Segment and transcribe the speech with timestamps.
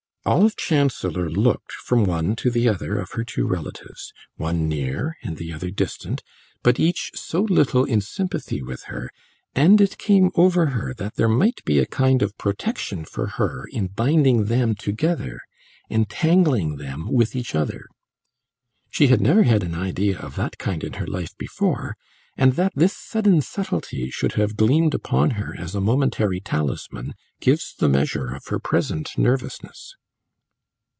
[0.23, 5.37] Olive Chancellor looked from one to the other of her two relatives, one near and
[5.37, 6.21] the other distant,
[6.61, 9.09] but each so little in sympathy with her,
[9.55, 13.65] and it came over her that there might be a kind of protection for her
[13.71, 15.39] in binding them together,
[15.89, 17.87] entangling them with each other.
[18.91, 21.97] She had never had an idea of that kind in her life before,
[22.37, 27.73] and that this sudden subtlety should have gleamed upon her as a momentary talisman gives
[27.75, 29.95] the measure of her present nervousness.